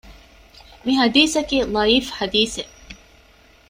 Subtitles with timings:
[0.85, 2.73] މިޙަދީޘަކީ ޟަޢީފު ޙަދީޘެއް